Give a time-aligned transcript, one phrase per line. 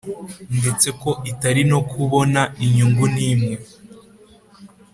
[0.57, 3.55] Ndetse ko itari no kubona inyungu n imwe